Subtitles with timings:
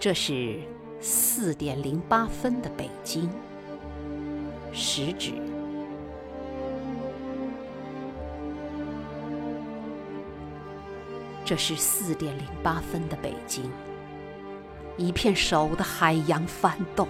[0.00, 0.58] 这是
[0.98, 3.28] 四点零八分的北京，
[4.72, 5.32] 食指。
[11.44, 13.70] 这是四点零八分的北京，
[14.96, 17.06] 一片手的海洋翻动。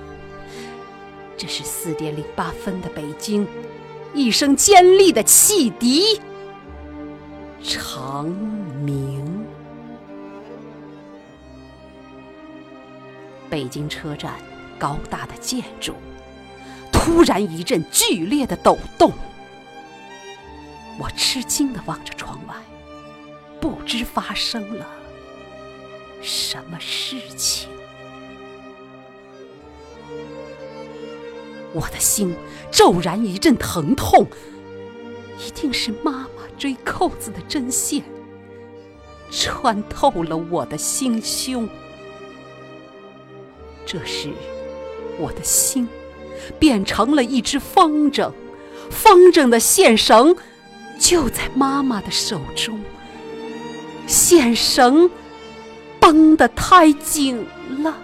[1.36, 3.46] 这是四点零八分的北京，
[4.12, 6.20] 一声尖利的汽笛，
[7.62, 8.26] 长
[8.84, 8.99] 鸣。
[13.50, 14.34] 北京车站
[14.78, 15.94] 高大的建筑
[16.92, 19.12] 突然一阵剧烈的抖动，
[20.98, 22.54] 我吃惊的望着窗外。
[23.60, 24.86] 不知发生了
[26.22, 27.68] 什么事情，
[31.74, 32.34] 我的心
[32.70, 34.26] 骤然一阵疼痛，
[35.38, 38.02] 一定是妈妈追扣子的针线
[39.30, 41.68] 穿透了我的心胸。
[43.90, 44.30] 这时，
[45.18, 45.88] 我的心
[46.60, 48.30] 变成了一只风筝，
[48.88, 50.36] 风筝的线绳
[50.96, 52.80] 就在妈妈的手中。
[54.06, 55.10] 线绳
[55.98, 57.44] 绷得太紧
[57.82, 57.98] 了，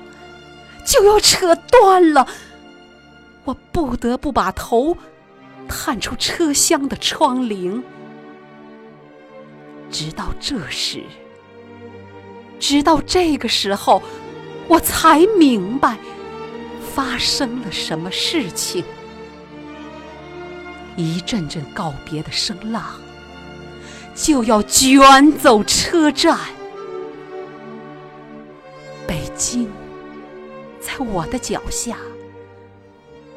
[0.84, 2.26] 就要扯断了。
[3.44, 4.96] 我不得不把头
[5.68, 7.80] 探出车厢的窗棂。
[9.88, 11.04] 直到这时，
[12.58, 14.02] 直到这个时候，
[14.68, 15.96] 我才明白
[16.94, 18.84] 发生了什么事情。
[20.96, 22.84] 一阵阵告别的声浪。
[24.14, 26.38] 就要卷走车站，
[29.06, 29.70] 北京
[30.80, 31.98] 在我的脚下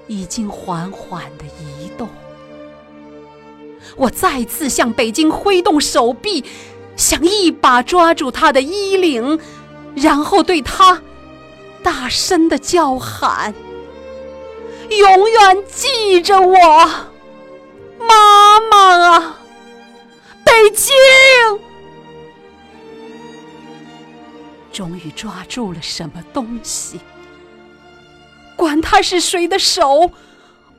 [0.08, 2.08] 已经缓缓的移动。
[3.98, 6.46] 我再次向北京挥动手臂，
[6.96, 9.38] 想一把抓住他的衣领，
[9.96, 11.02] 然后对他
[12.10, 13.54] 大声的叫喊
[14.90, 16.58] ：“永远记着我，
[18.00, 19.38] 妈妈啊！”
[20.44, 20.92] 北京，
[24.72, 27.00] 终于抓住了什么东西，
[28.56, 30.12] 管他是谁的手，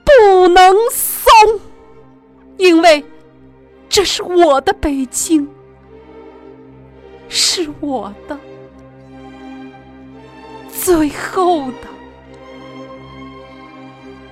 [0.04, 1.60] 不能松，
[2.56, 3.04] 因为
[3.88, 5.48] 这是我的北京，
[7.28, 8.36] 是我的
[10.82, 11.88] 最后的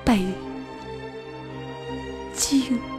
[0.03, 0.19] 北
[2.35, 2.98] 京。